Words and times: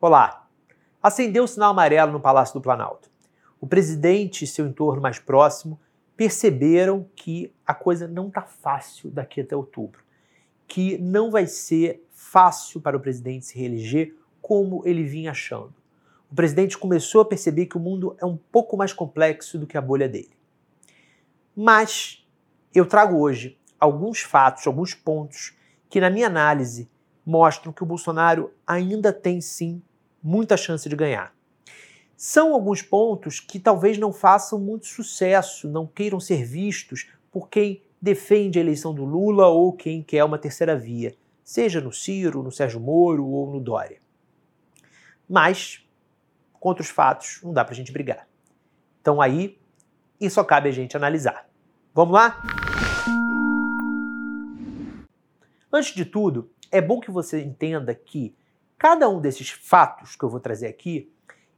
Olá! 0.00 0.48
Acendeu 1.02 1.42
o 1.42 1.48
sinal 1.48 1.72
amarelo 1.72 2.12
no 2.12 2.20
Palácio 2.20 2.54
do 2.54 2.60
Planalto. 2.60 3.10
O 3.60 3.66
presidente 3.66 4.44
e 4.44 4.46
seu 4.46 4.64
entorno 4.64 5.02
mais 5.02 5.18
próximo 5.18 5.80
perceberam 6.16 7.10
que 7.16 7.52
a 7.66 7.74
coisa 7.74 8.06
não 8.06 8.28
está 8.28 8.42
fácil 8.42 9.10
daqui 9.10 9.40
até 9.40 9.56
outubro, 9.56 10.04
que 10.68 10.96
não 10.98 11.32
vai 11.32 11.48
ser 11.48 12.06
fácil 12.12 12.80
para 12.80 12.96
o 12.96 13.00
presidente 13.00 13.46
se 13.46 13.58
reeleger 13.58 14.14
como 14.40 14.86
ele 14.86 15.02
vinha 15.02 15.32
achando. 15.32 15.74
O 16.30 16.34
presidente 16.36 16.78
começou 16.78 17.22
a 17.22 17.24
perceber 17.24 17.66
que 17.66 17.76
o 17.76 17.80
mundo 17.80 18.16
é 18.20 18.24
um 18.24 18.36
pouco 18.36 18.76
mais 18.76 18.92
complexo 18.92 19.58
do 19.58 19.66
que 19.66 19.76
a 19.76 19.82
bolha 19.82 20.08
dele. 20.08 20.30
Mas 21.56 22.24
eu 22.72 22.86
trago 22.86 23.18
hoje 23.18 23.58
alguns 23.80 24.20
fatos, 24.20 24.64
alguns 24.64 24.94
pontos 24.94 25.56
que, 25.90 26.00
na 26.00 26.08
minha 26.08 26.28
análise, 26.28 26.88
mostram 27.26 27.72
que 27.72 27.82
o 27.82 27.86
Bolsonaro 27.86 28.52
ainda 28.64 29.12
tem 29.12 29.40
sim 29.40 29.82
muita 30.28 30.58
chance 30.58 30.86
de 30.86 30.94
ganhar. 30.94 31.34
São 32.14 32.52
alguns 32.52 32.82
pontos 32.82 33.40
que 33.40 33.58
talvez 33.58 33.96
não 33.96 34.12
façam 34.12 34.60
muito 34.60 34.86
sucesso, 34.86 35.66
não 35.70 35.86
queiram 35.86 36.20
ser 36.20 36.44
vistos 36.44 37.10
por 37.30 37.48
quem 37.48 37.82
defende 38.00 38.58
a 38.58 38.62
eleição 38.62 38.92
do 38.92 39.06
Lula 39.06 39.46
ou 39.46 39.72
quem 39.72 40.02
quer 40.02 40.22
uma 40.22 40.36
terceira 40.36 40.76
via, 40.76 41.16
seja 41.42 41.80
no 41.80 41.90
Ciro, 41.90 42.42
no 42.42 42.52
Sérgio 42.52 42.78
Moro 42.78 43.26
ou 43.26 43.50
no 43.50 43.58
Dória. 43.58 44.02
Mas, 45.26 45.82
contra 46.60 46.82
os 46.82 46.90
fatos, 46.90 47.40
não 47.42 47.54
dá 47.54 47.64
pra 47.64 47.74
gente 47.74 47.90
brigar. 47.90 48.28
Então 49.00 49.22
aí, 49.22 49.58
isso 50.20 50.34
só 50.34 50.44
cabe 50.44 50.68
a 50.68 50.72
gente 50.72 50.94
analisar. 50.94 51.48
Vamos 51.94 52.12
lá? 52.12 52.42
Antes 55.72 55.94
de 55.94 56.04
tudo, 56.04 56.50
é 56.70 56.82
bom 56.82 57.00
que 57.00 57.10
você 57.10 57.42
entenda 57.42 57.94
que 57.94 58.36
cada 58.78 59.08
um 59.08 59.20
desses 59.20 59.50
fatos 59.50 60.14
que 60.14 60.24
eu 60.24 60.30
vou 60.30 60.38
trazer 60.38 60.68
aqui, 60.68 61.12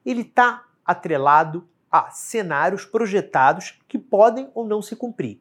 ele 0.04 0.22
está 0.22 0.64
atrelado 0.84 1.68
a 1.90 2.10
cenários 2.10 2.84
projetados 2.84 3.78
que 3.86 3.98
podem 3.98 4.50
ou 4.54 4.66
não 4.66 4.80
se 4.80 4.96
cumprir. 4.96 5.40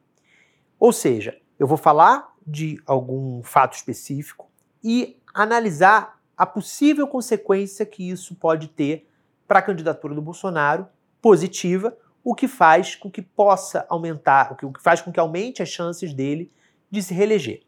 Ou 0.78 0.92
seja, 0.92 1.40
eu 1.58 1.66
vou 1.66 1.78
falar 1.78 2.34
de 2.46 2.80
algum 2.86 3.42
fato 3.42 3.74
específico 3.74 4.50
e 4.82 5.18
analisar 5.32 6.20
a 6.36 6.44
possível 6.44 7.06
consequência 7.06 7.86
que 7.86 8.08
isso 8.08 8.34
pode 8.34 8.68
ter 8.68 9.08
para 9.46 9.58
a 9.60 9.62
candidatura 9.62 10.14
do 10.14 10.22
Bolsonaro 10.22 10.88
positiva, 11.20 11.96
o 12.24 12.34
que 12.34 12.48
faz 12.48 12.94
com 12.94 13.10
que 13.10 13.22
possa 13.22 13.86
aumentar, 13.88 14.52
o 14.52 14.56
que 14.56 14.82
faz 14.82 15.00
com 15.00 15.12
que 15.12 15.20
aumente 15.20 15.62
as 15.62 15.68
chances 15.68 16.12
dele 16.12 16.50
de 16.90 17.02
se 17.02 17.14
reeleger. 17.14 17.62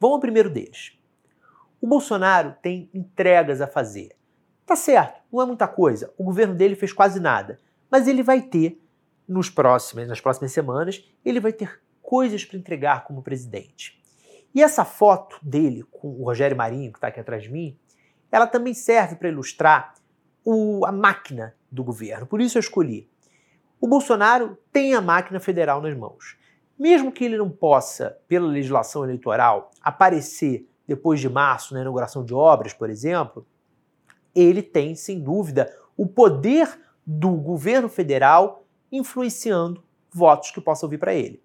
Vamos 0.00 0.16
ao 0.16 0.20
primeiro 0.20 0.50
deles. 0.50 0.97
O 1.80 1.86
Bolsonaro 1.86 2.54
tem 2.60 2.90
entregas 2.92 3.60
a 3.60 3.66
fazer. 3.66 4.10
Tá 4.66 4.76
certo, 4.76 5.20
não 5.32 5.40
é 5.42 5.46
muita 5.46 5.66
coisa. 5.66 6.12
O 6.18 6.24
governo 6.24 6.54
dele 6.54 6.74
fez 6.74 6.92
quase 6.92 7.20
nada. 7.20 7.58
Mas 7.90 8.06
ele 8.06 8.22
vai 8.22 8.42
ter, 8.42 8.80
nos 9.26 9.48
próximos, 9.48 10.06
nas 10.06 10.20
próximas 10.20 10.52
semanas, 10.52 11.04
ele 11.24 11.40
vai 11.40 11.52
ter 11.52 11.80
coisas 12.02 12.44
para 12.44 12.58
entregar 12.58 13.04
como 13.04 13.22
presidente. 13.22 13.98
E 14.54 14.62
essa 14.62 14.84
foto 14.84 15.38
dele 15.42 15.84
com 15.90 16.08
o 16.08 16.24
Rogério 16.24 16.56
Marinho, 16.56 16.90
que 16.90 16.98
está 16.98 17.08
aqui 17.08 17.20
atrás 17.20 17.42
de 17.42 17.50
mim, 17.50 17.78
ela 18.30 18.46
também 18.46 18.74
serve 18.74 19.16
para 19.16 19.28
ilustrar 19.28 19.94
o, 20.44 20.84
a 20.86 20.92
máquina 20.92 21.54
do 21.70 21.84
governo. 21.84 22.26
Por 22.26 22.40
isso 22.40 22.58
eu 22.58 22.60
escolhi. 22.60 23.08
O 23.80 23.86
Bolsonaro 23.86 24.58
tem 24.72 24.94
a 24.94 25.00
máquina 25.00 25.38
federal 25.38 25.80
nas 25.80 25.96
mãos. 25.96 26.36
Mesmo 26.78 27.12
que 27.12 27.24
ele 27.24 27.36
não 27.36 27.50
possa, 27.50 28.18
pela 28.26 28.46
legislação 28.46 29.04
eleitoral, 29.04 29.70
aparecer 29.82 30.68
depois 30.88 31.20
de 31.20 31.28
março, 31.28 31.74
na 31.74 31.82
inauguração 31.82 32.24
de 32.24 32.32
obras, 32.32 32.72
por 32.72 32.88
exemplo, 32.88 33.46
ele 34.34 34.62
tem, 34.62 34.94
sem 34.94 35.20
dúvida, 35.20 35.70
o 35.94 36.06
poder 36.06 36.80
do 37.06 37.30
governo 37.32 37.90
federal 37.90 38.64
influenciando 38.90 39.84
votos 40.10 40.50
que 40.50 40.62
possam 40.62 40.88
vir 40.88 40.98
para 40.98 41.14
ele. 41.14 41.42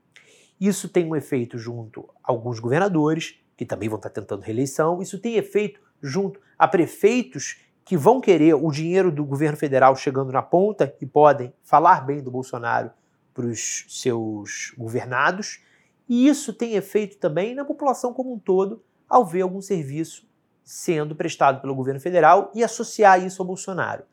Isso 0.60 0.88
tem 0.88 1.06
um 1.06 1.16
efeito 1.16 1.58
junto 1.58 2.10
a 2.24 2.32
alguns 2.32 2.58
governadores, 2.58 3.38
que 3.58 3.66
também 3.66 3.90
vão 3.90 3.98
estar 3.98 4.10
tentando 4.10 4.42
reeleição, 4.42 5.02
isso 5.02 5.20
tem 5.20 5.36
efeito 5.36 5.82
junto 6.02 6.40
a 6.58 6.66
prefeitos 6.66 7.58
que 7.84 7.98
vão 7.98 8.22
querer 8.22 8.54
o 8.54 8.72
dinheiro 8.72 9.12
do 9.12 9.26
governo 9.26 9.58
federal 9.58 9.94
chegando 9.94 10.32
na 10.32 10.42
ponta 10.42 10.96
e 11.02 11.06
podem 11.06 11.54
falar 11.64 12.06
bem 12.06 12.24
do 12.24 12.32
Bolsonaro 12.32 12.92
para 13.34 13.46
os 13.46 13.86
seus 13.90 14.74
governados, 14.78 15.62
e 16.08 16.28
isso 16.28 16.54
tem 16.54 16.76
efeito 16.76 17.18
também 17.18 17.54
na 17.54 17.66
população 17.66 18.14
como 18.14 18.34
um 18.34 18.40
todo 18.40 18.82
ao 19.14 19.24
ver 19.24 19.42
algum 19.42 19.62
serviço 19.62 20.28
sendo 20.64 21.16
prestado 21.16 21.62
pelo 21.62 21.76
governo 21.76 22.00
federal 22.00 22.52
e 22.56 22.64
associar 22.64 23.24
isso 23.24 23.44
ao 23.44 23.48
Bolsonaro. 23.48 24.06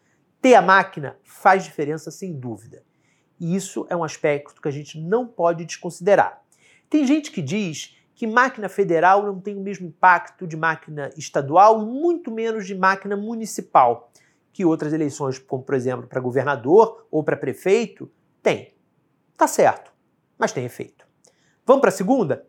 Ter 0.42 0.54
a 0.54 0.60
máquina 0.60 1.16
faz 1.24 1.64
diferença 1.64 2.10
sem 2.10 2.38
dúvida. 2.38 2.82
E 3.40 3.56
isso 3.56 3.86
é 3.88 3.96
um 3.96 4.04
aspecto 4.04 4.60
que 4.60 4.68
a 4.68 4.70
gente 4.70 5.00
não 5.00 5.26
pode 5.26 5.64
desconsiderar. 5.64 6.42
Tem 6.90 7.06
gente 7.06 7.30
que 7.30 7.40
diz 7.40 7.96
que 8.14 8.26
máquina 8.26 8.68
federal 8.68 9.24
não 9.24 9.40
tem 9.40 9.56
o 9.56 9.62
mesmo 9.62 9.86
impacto 9.86 10.46
de 10.46 10.54
máquina 10.54 11.08
estadual 11.16 11.80
e 11.80 11.86
muito 11.86 12.30
menos 12.30 12.66
de 12.66 12.74
máquina 12.74 13.16
municipal 13.16 14.12
que 14.52 14.66
outras 14.66 14.92
eleições, 14.92 15.38
como 15.38 15.62
por 15.62 15.74
exemplo 15.74 16.06
para 16.06 16.20
governador 16.20 17.06
ou 17.10 17.24
para 17.24 17.38
prefeito, 17.38 18.12
tem. 18.42 18.74
Tá 19.34 19.46
certo, 19.46 19.90
mas 20.36 20.52
tem 20.52 20.66
efeito. 20.66 21.06
Vamos 21.64 21.80
para 21.80 21.88
a 21.88 21.92
segunda? 21.92 22.46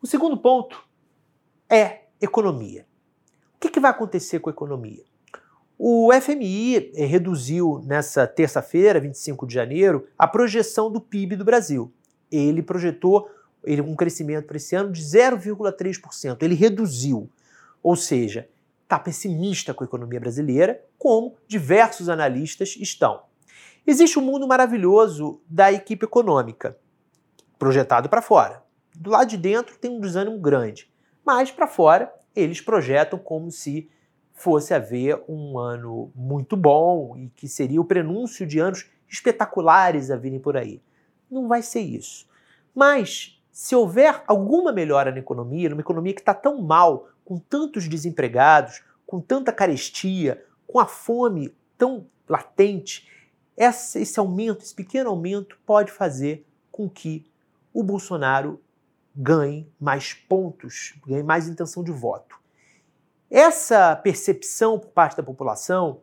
O 0.00 0.06
segundo 0.06 0.38
ponto 0.38 0.87
é 1.68 2.02
economia. 2.20 2.86
O 3.56 3.60
que, 3.60 3.68
que 3.68 3.80
vai 3.80 3.90
acontecer 3.90 4.38
com 4.38 4.48
a 4.48 4.52
economia? 4.52 5.04
O 5.78 6.10
FMI 6.12 6.92
eh, 6.94 7.06
reduziu 7.06 7.82
nessa 7.84 8.26
terça-feira, 8.26 8.98
25 8.98 9.46
de 9.46 9.54
janeiro, 9.54 10.06
a 10.18 10.26
projeção 10.26 10.90
do 10.90 11.00
PIB 11.00 11.36
do 11.36 11.44
Brasil. 11.44 11.92
Ele 12.30 12.62
projetou 12.62 13.30
um 13.64 13.94
crescimento 13.94 14.46
para 14.46 14.56
esse 14.56 14.74
ano 14.74 14.90
de 14.90 15.02
0,3%. 15.02 16.42
Ele 16.42 16.54
reduziu. 16.54 17.30
Ou 17.82 17.94
seja, 17.96 18.48
está 18.82 18.98
pessimista 18.98 19.74
com 19.74 19.84
a 19.84 19.86
economia 19.86 20.18
brasileira, 20.18 20.82
como 20.98 21.36
diversos 21.46 22.08
analistas 22.08 22.76
estão. 22.78 23.22
Existe 23.86 24.18
um 24.18 24.22
mundo 24.22 24.46
maravilhoso 24.46 25.40
da 25.48 25.72
equipe 25.72 26.04
econômica, 26.04 26.76
projetado 27.58 28.08
para 28.08 28.22
fora. 28.22 28.62
Do 28.94 29.10
lado 29.10 29.28
de 29.28 29.36
dentro 29.36 29.78
tem 29.78 29.90
um 29.90 30.00
desânimo 30.00 30.38
grande, 30.38 30.90
mas 31.28 31.50
para 31.50 31.66
fora 31.66 32.10
eles 32.34 32.58
projetam 32.58 33.18
como 33.18 33.50
se 33.50 33.86
fosse 34.32 34.72
haver 34.72 35.22
um 35.28 35.58
ano 35.58 36.10
muito 36.14 36.56
bom 36.56 37.18
e 37.18 37.28
que 37.28 37.46
seria 37.46 37.78
o 37.78 37.84
prenúncio 37.84 38.46
de 38.46 38.58
anos 38.58 38.88
espetaculares 39.06 40.10
a 40.10 40.16
virem 40.16 40.40
por 40.40 40.56
aí. 40.56 40.80
Não 41.30 41.46
vai 41.46 41.60
ser 41.60 41.80
isso. 41.80 42.26
Mas 42.74 43.38
se 43.52 43.76
houver 43.76 44.22
alguma 44.26 44.72
melhora 44.72 45.12
na 45.12 45.18
economia, 45.18 45.68
numa 45.68 45.82
economia 45.82 46.14
que 46.14 46.22
está 46.22 46.32
tão 46.32 46.62
mal, 46.62 47.10
com 47.26 47.38
tantos 47.38 47.86
desempregados, 47.86 48.82
com 49.06 49.20
tanta 49.20 49.52
carestia, 49.52 50.42
com 50.66 50.80
a 50.80 50.86
fome 50.86 51.54
tão 51.76 52.06
latente, 52.26 53.06
esse, 53.54 54.18
aumento, 54.18 54.62
esse 54.62 54.74
pequeno 54.74 55.10
aumento, 55.10 55.58
pode 55.66 55.92
fazer 55.92 56.46
com 56.72 56.88
que 56.88 57.26
o 57.70 57.82
Bolsonaro 57.82 58.58
ganhe 59.20 59.68
mais 59.80 60.14
pontos, 60.14 60.94
ganhe 61.04 61.24
mais 61.24 61.48
intenção 61.48 61.82
de 61.82 61.90
voto. 61.90 62.38
Essa 63.28 63.96
percepção 63.96 64.78
por 64.78 64.90
parte 64.90 65.16
da 65.16 65.24
população, 65.24 66.00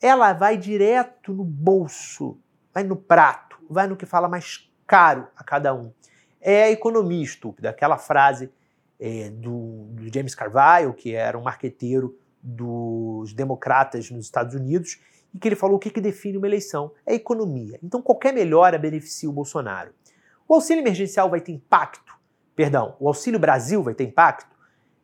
ela 0.00 0.32
vai 0.32 0.56
direto 0.56 1.34
no 1.34 1.44
bolso, 1.44 2.38
vai 2.72 2.84
no 2.84 2.94
prato, 2.94 3.58
vai 3.68 3.88
no 3.88 3.96
que 3.96 4.06
fala 4.06 4.28
mais 4.28 4.70
caro 4.86 5.26
a 5.36 5.42
cada 5.42 5.74
um. 5.74 5.92
É 6.40 6.64
a 6.64 6.70
economia 6.70 7.22
estúpida, 7.22 7.70
aquela 7.70 7.98
frase 7.98 8.48
é, 8.98 9.28
do, 9.30 9.88
do 9.90 10.14
James 10.14 10.34
Carville, 10.34 10.94
que 10.94 11.14
era 11.14 11.36
um 11.36 11.42
marqueteiro 11.42 12.16
dos 12.40 13.32
democratas 13.32 14.08
nos 14.08 14.24
Estados 14.24 14.54
Unidos, 14.54 15.00
e 15.34 15.38
que 15.38 15.48
ele 15.48 15.56
falou 15.56 15.76
o 15.76 15.78
que, 15.80 15.90
que 15.90 16.00
define 16.00 16.38
uma 16.38 16.46
eleição? 16.46 16.92
É 17.04 17.12
a 17.12 17.16
economia. 17.16 17.78
Então 17.82 18.00
qualquer 18.00 18.32
melhora 18.32 18.78
beneficia 18.78 19.28
o 19.28 19.32
Bolsonaro. 19.32 19.92
O 20.46 20.54
auxílio 20.54 20.80
emergencial 20.82 21.28
vai 21.28 21.40
ter 21.40 21.52
impacto? 21.52 22.21
Perdão, 22.54 22.96
o 23.00 23.08
Auxílio 23.08 23.38
Brasil 23.38 23.82
vai 23.82 23.94
ter 23.94 24.04
impacto? 24.04 24.52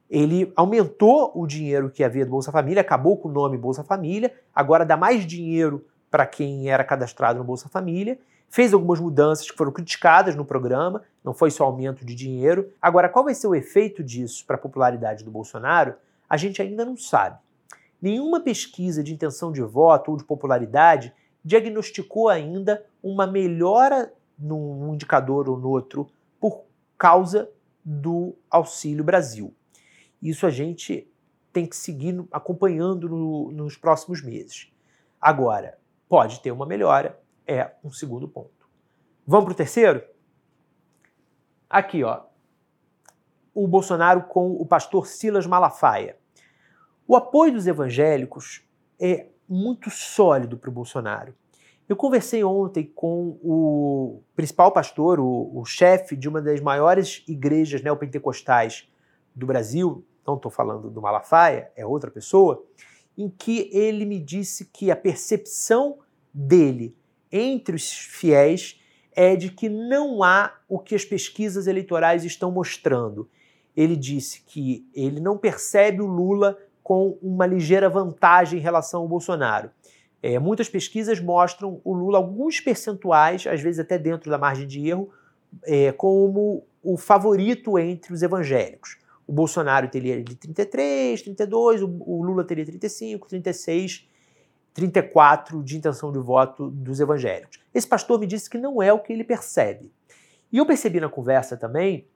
Ele 0.08 0.52
aumentou 0.56 1.32
o 1.34 1.46
dinheiro 1.46 1.90
que 1.90 2.02
havia 2.02 2.24
do 2.24 2.30
Bolsa 2.30 2.50
Família, 2.50 2.80
acabou 2.80 3.16
com 3.16 3.28
o 3.28 3.32
nome 3.32 3.58
Bolsa 3.58 3.84
Família, 3.84 4.34
agora 4.54 4.84
dá 4.84 4.96
mais 4.96 5.26
dinheiro 5.26 5.86
para 6.10 6.26
quem 6.26 6.70
era 6.70 6.82
cadastrado 6.82 7.38
no 7.38 7.44
Bolsa 7.44 7.68
Família, 7.68 8.18
fez 8.48 8.72
algumas 8.72 8.98
mudanças 9.00 9.50
que 9.50 9.56
foram 9.56 9.70
criticadas 9.70 10.34
no 10.34 10.44
programa, 10.44 11.02
não 11.22 11.34
foi 11.34 11.50
só 11.50 11.64
aumento 11.64 12.04
de 12.04 12.14
dinheiro. 12.14 12.72
Agora, 12.80 13.08
qual 13.08 13.24
vai 13.24 13.34
ser 13.34 13.46
o 13.46 13.54
efeito 13.54 14.02
disso 14.02 14.46
para 14.46 14.56
a 14.56 14.58
popularidade 14.58 15.22
do 15.22 15.30
Bolsonaro? 15.30 15.94
A 16.28 16.36
gente 16.38 16.62
ainda 16.62 16.84
não 16.84 16.96
sabe. 16.96 17.38
Nenhuma 18.00 18.40
pesquisa 18.40 19.02
de 19.02 19.12
intenção 19.12 19.52
de 19.52 19.60
voto 19.60 20.12
ou 20.12 20.16
de 20.16 20.24
popularidade 20.24 21.12
diagnosticou 21.44 22.28
ainda 22.28 22.84
uma 23.02 23.26
melhora 23.26 24.12
num 24.38 24.94
indicador 24.94 25.48
ou 25.48 25.58
no 25.58 25.68
outro 25.68 26.08
causa 26.98 27.50
do 27.84 28.36
Auxílio 28.50 29.04
Brasil. 29.04 29.54
Isso 30.20 30.44
a 30.44 30.50
gente 30.50 31.10
tem 31.52 31.64
que 31.64 31.76
seguir 31.76 32.22
acompanhando 32.30 33.08
no, 33.08 33.52
nos 33.52 33.76
próximos 33.76 34.22
meses. 34.22 34.70
Agora, 35.20 35.78
pode 36.08 36.40
ter 36.40 36.50
uma 36.50 36.66
melhora, 36.66 37.18
é 37.46 37.72
um 37.82 37.90
segundo 37.90 38.28
ponto. 38.28 38.68
Vamos 39.26 39.44
para 39.46 39.52
o 39.52 39.56
terceiro? 39.56 40.02
Aqui, 41.70 42.02
ó. 42.02 42.24
O 43.54 43.66
Bolsonaro 43.66 44.22
com 44.24 44.52
o 44.52 44.66
pastor 44.66 45.06
Silas 45.06 45.46
Malafaia. 45.46 46.18
O 47.06 47.16
apoio 47.16 47.52
dos 47.52 47.66
evangélicos 47.66 48.62
é 49.00 49.28
muito 49.48 49.90
sólido 49.90 50.58
para 50.58 50.70
o 50.70 50.72
Bolsonaro. 50.72 51.34
Eu 51.88 51.96
conversei 51.96 52.44
ontem 52.44 52.84
com 52.94 53.38
o 53.42 54.22
principal 54.36 54.70
pastor, 54.70 55.18
o, 55.18 55.50
o 55.58 55.64
chefe 55.64 56.14
de 56.14 56.28
uma 56.28 56.42
das 56.42 56.60
maiores 56.60 57.24
igrejas 57.26 57.82
neopentecostais 57.82 58.86
do 59.34 59.46
Brasil, 59.46 60.04
não 60.26 60.36
estou 60.36 60.50
falando 60.50 60.90
do 60.90 61.00
Malafaia, 61.00 61.72
é 61.74 61.86
outra 61.86 62.10
pessoa, 62.10 62.62
em 63.16 63.30
que 63.30 63.70
ele 63.72 64.04
me 64.04 64.20
disse 64.20 64.66
que 64.66 64.90
a 64.90 64.96
percepção 64.96 65.98
dele 66.32 66.94
entre 67.32 67.74
os 67.74 67.90
fiéis 67.90 68.78
é 69.12 69.34
de 69.34 69.50
que 69.50 69.70
não 69.70 70.22
há 70.22 70.52
o 70.68 70.78
que 70.78 70.94
as 70.94 71.06
pesquisas 71.06 71.66
eleitorais 71.66 72.22
estão 72.22 72.50
mostrando. 72.50 73.30
Ele 73.74 73.96
disse 73.96 74.42
que 74.42 74.86
ele 74.94 75.20
não 75.20 75.38
percebe 75.38 76.02
o 76.02 76.06
Lula 76.06 76.58
com 76.82 77.18
uma 77.22 77.46
ligeira 77.46 77.88
vantagem 77.88 78.58
em 78.58 78.62
relação 78.62 79.00
ao 79.00 79.08
Bolsonaro. 79.08 79.70
É, 80.22 80.38
muitas 80.38 80.68
pesquisas 80.68 81.20
mostram 81.20 81.80
o 81.84 81.92
Lula 81.92 82.18
alguns 82.18 82.60
percentuais, 82.60 83.46
às 83.46 83.60
vezes 83.60 83.78
até 83.78 83.98
dentro 83.98 84.30
da 84.30 84.38
margem 84.38 84.66
de 84.66 84.88
erro, 84.88 85.10
é, 85.64 85.92
como 85.92 86.64
o 86.82 86.96
favorito 86.96 87.78
entre 87.78 88.12
os 88.12 88.22
evangélicos. 88.22 88.98
O 89.26 89.32
Bolsonaro 89.32 89.88
teria 89.88 90.22
de 90.22 90.34
33, 90.34 91.22
32, 91.22 91.82
o, 91.82 91.96
o 92.00 92.22
Lula 92.22 92.44
teria 92.44 92.64
35, 92.64 93.28
36, 93.28 94.08
34 94.72 95.62
de 95.62 95.76
intenção 95.76 96.12
de 96.12 96.18
voto 96.18 96.70
dos 96.70 97.00
evangélicos. 97.00 97.60
Esse 97.74 97.86
pastor 97.86 98.18
me 98.18 98.26
disse 98.26 98.48
que 98.48 98.58
não 98.58 98.82
é 98.82 98.92
o 98.92 98.98
que 98.98 99.12
ele 99.12 99.24
percebe. 99.24 99.92
E 100.50 100.58
eu 100.58 100.66
percebi 100.66 100.98
na 100.98 101.08
conversa 101.08 101.56
também, 101.56 102.06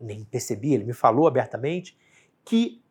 nem 0.00 0.24
percebi, 0.24 0.72
ele 0.72 0.84
me 0.84 0.92
falou 0.92 1.26
abertamente, 1.26 1.96
que 2.44 2.82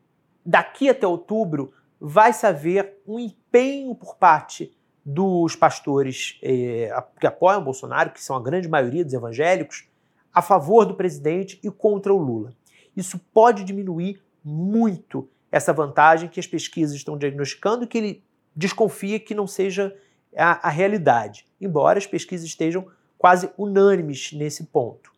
daqui 0.46 0.90
até 0.90 1.06
outubro 1.06 1.74
vai-se 2.00 2.46
haver 2.46 3.02
um 3.08 3.20
empenho 3.52 3.94
por 3.94 4.16
parte 4.16 4.72
dos 5.04 5.56
pastores 5.56 6.40
eh, 6.42 6.90
que 7.20 7.28
apoiam 7.28 7.64
Bolsonaro, 7.64 8.12
que 8.12 8.24
são 8.24 8.36
a 8.36 8.42
grande 8.42 8.70
maioria 8.70 9.04
dos 9.04 9.14
evangélicos, 9.14 9.86
a 10.34 10.42
favor 10.42 10.86
do 10.86 10.96
presidente 10.96 11.60
e 11.62 11.70
contra 11.70 12.14
o 12.14 12.18
Lula. 12.18 12.54
Isso 12.96 13.20
pode 13.34 13.64
diminuir 13.64 14.22
muito 14.44 15.28
essa 15.52 15.74
vantagem 15.74 16.30
que 16.30 16.40
as 16.40 16.48
pesquisas 16.48 16.96
estão 16.96 17.18
diagnosticando 17.18 17.84
e 17.84 17.88
que 17.88 17.98
ele 17.98 18.24
desconfia 18.56 19.20
que 19.20 19.36
não 19.36 19.48
seja 19.48 19.96
a, 20.36 20.68
a 20.68 20.70
realidade, 20.70 21.46
embora 21.60 21.98
as 22.00 22.08
pesquisas 22.08 22.46
estejam 22.46 22.88
quase 23.18 23.50
unânimes 23.58 24.32
nesse 24.32 24.66
ponto. 24.66 25.12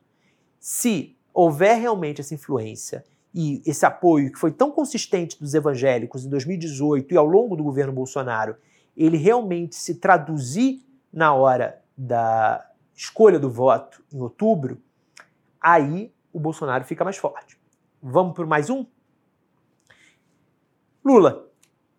Se 0.59 1.15
houver 1.33 1.79
realmente 1.79 2.21
essa 2.21 2.33
influência 2.33 3.03
e 3.33 3.61
esse 3.65 3.85
apoio 3.85 4.31
que 4.31 4.37
foi 4.37 4.51
tão 4.51 4.71
consistente 4.71 5.39
dos 5.39 5.53
evangélicos 5.53 6.25
em 6.25 6.29
2018 6.29 7.13
e 7.13 7.17
ao 7.17 7.25
longo 7.25 7.55
do 7.55 7.63
governo 7.63 7.91
Bolsonaro, 7.91 8.55
ele 8.95 9.17
realmente 9.17 9.75
se 9.75 9.95
traduzir 9.95 10.85
na 11.11 11.33
hora 11.33 11.81
da 11.97 12.69
escolha 12.95 13.39
do 13.39 13.49
voto 13.49 14.03
em 14.11 14.21
outubro, 14.21 14.79
aí 15.59 16.13
o 16.31 16.39
Bolsonaro 16.39 16.83
fica 16.83 17.03
mais 17.03 17.17
forte. 17.17 17.59
Vamos 18.01 18.35
por 18.35 18.45
mais 18.45 18.69
um? 18.69 18.85
Lula. 21.03 21.47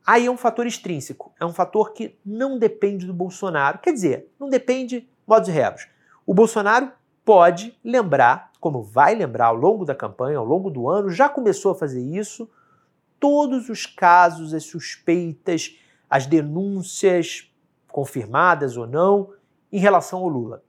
Aí 0.06 0.26
é 0.26 0.30
um 0.30 0.36
fator 0.36 0.66
extrínseco, 0.66 1.32
é 1.40 1.46
um 1.46 1.52
fator 1.52 1.92
que 1.92 2.18
não 2.24 2.58
depende 2.58 3.06
do 3.06 3.14
Bolsonaro. 3.14 3.78
Quer 3.78 3.92
dizer, 3.92 4.30
não 4.38 4.50
depende, 4.50 5.08
modos 5.26 5.48
e 5.48 5.52
rebos. 5.52 5.88
O 6.26 6.34
Bolsonaro 6.34 6.92
pode 7.24 7.78
lembrar, 7.82 8.52
como 8.64 8.82
vai 8.82 9.14
lembrar 9.14 9.48
ao 9.48 9.54
longo 9.54 9.84
da 9.84 9.94
campanha, 9.94 10.38
ao 10.38 10.44
longo 10.46 10.70
do 10.70 10.88
ano, 10.88 11.10
já 11.10 11.28
começou 11.28 11.72
a 11.72 11.74
fazer 11.74 12.00
isso, 12.00 12.48
todos 13.20 13.68
os 13.68 13.84
casos, 13.84 14.54
as 14.54 14.64
suspeitas, 14.64 15.78
as 16.08 16.24
denúncias, 16.24 17.54
confirmadas 17.88 18.78
ou 18.78 18.86
não, 18.86 19.34
em 19.70 19.78
relação 19.78 20.20
ao 20.20 20.28
Lula. 20.28 20.64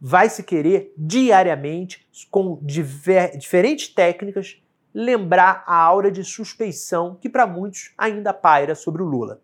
Vai 0.00 0.30
se 0.30 0.44
querer 0.44 0.94
diariamente, 0.96 2.06
com 2.30 2.60
diver, 2.62 3.36
diferentes 3.36 3.88
técnicas, 3.88 4.62
lembrar 4.94 5.64
a 5.66 5.74
aura 5.74 6.12
de 6.12 6.22
suspeição 6.22 7.18
que 7.20 7.28
para 7.28 7.44
muitos 7.44 7.92
ainda 7.98 8.32
paira 8.32 8.76
sobre 8.76 9.02
o 9.02 9.04
Lula. 9.04 9.40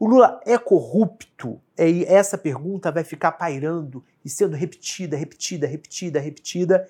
O 0.00 0.08
Lula 0.08 0.40
é 0.44 0.58
corrupto? 0.58 1.60
E 1.78 2.04
essa 2.06 2.36
pergunta 2.36 2.90
vai 2.90 3.04
ficar 3.04 3.30
pairando 3.30 4.04
e 4.24 4.28
sendo 4.28 4.56
repetida, 4.56 5.16
repetida, 5.16 5.68
repetida, 5.68 6.18
repetida, 6.18 6.88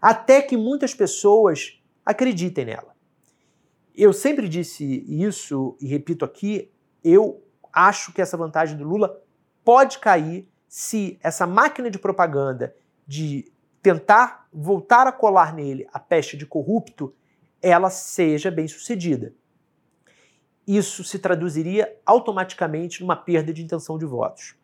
até 0.00 0.42
que 0.42 0.56
muitas 0.56 0.94
pessoas 0.94 1.80
acreditem 2.04 2.64
nela. 2.64 2.94
Eu 3.94 4.12
sempre 4.12 4.48
disse 4.48 5.04
isso 5.08 5.76
e 5.80 5.86
repito 5.86 6.24
aqui, 6.24 6.70
eu 7.02 7.42
acho 7.72 8.12
que 8.12 8.20
essa 8.20 8.36
vantagem 8.36 8.76
do 8.76 8.84
Lula 8.84 9.22
pode 9.64 9.98
cair 9.98 10.48
se 10.68 11.18
essa 11.22 11.46
máquina 11.46 11.90
de 11.90 11.98
propaganda 11.98 12.74
de 13.06 13.50
tentar 13.82 14.48
voltar 14.52 15.06
a 15.06 15.12
colar 15.12 15.54
nele 15.54 15.86
a 15.92 15.98
peste 15.98 16.36
de 16.36 16.44
corrupto, 16.44 17.14
ela 17.62 17.88
seja 17.88 18.50
bem 18.50 18.68
sucedida 18.68 19.32
isso 20.66 21.04
se 21.04 21.18
traduziria 21.18 21.96
automaticamente 22.04 23.00
numa 23.00 23.14
perda 23.14 23.52
de 23.52 23.62
intenção 23.62 23.96
de 23.96 24.04
votos. 24.04 24.56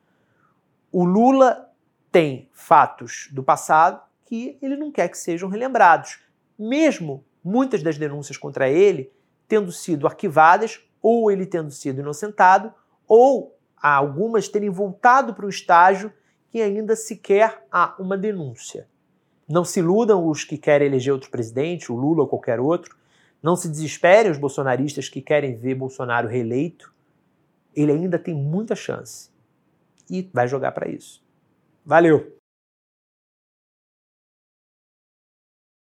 O 0.91 1.05
Lula 1.05 1.71
tem 2.11 2.51
fatos 2.53 3.29
do 3.33 3.43
passado 3.43 4.03
que 4.33 4.57
ele 4.63 4.79
não 4.79 4.91
quer 4.91 5.11
que 5.11 5.19
sejam 5.19 5.47
relembrados, 5.47 6.19
mesmo 6.59 7.23
muitas 7.45 7.83
das 7.83 7.99
denúncias 7.99 8.39
contra 8.39 8.67
ele 8.67 9.13
tendo 9.47 9.71
sido 9.71 10.07
arquivadas, 10.07 10.81
ou 11.03 11.31
ele 11.31 11.45
tendo 11.45 11.71
sido 11.71 12.01
inocentado, 12.01 12.73
ou 13.07 13.55
algumas 13.77 14.49
terem 14.49 14.71
voltado 14.71 15.35
para 15.35 15.45
o 15.45 15.51
estágio 15.51 16.11
que 16.49 16.63
ainda 16.63 16.97
sequer 16.97 17.67
há 17.71 17.95
uma 17.99 18.17
denúncia. 18.17 18.89
Não 19.47 19.67
se 19.67 19.81
iludam 19.81 20.27
os 20.27 20.45
que 20.45 20.57
querem 20.57 20.89
eleger 20.89 21.13
outro 21.13 21.31
presidente, 21.31 21.93
o 21.93 21.95
Lula 21.95 22.23
ou 22.23 22.27
qualquer 22.27 22.59
outro, 22.59 22.97
não 23.43 23.55
se 23.55 23.69
desesperem 23.69 24.33
os 24.33 24.39
bolsonaristas 24.39 25.11
que 25.11 25.21
querem 25.21 25.57
ver 25.57 25.75
Bolsonaro 25.75 26.27
reeleito. 26.27 26.91
Ele 27.77 27.93
ainda 27.93 28.19
tem 28.19 28.33
muita 28.35 28.75
chance 28.75 29.29
e 30.09 30.31
vai 30.33 30.49
jogar 30.49 30.73
para 30.73 30.89
isso. 30.89 31.23
Valeu! 31.85 32.41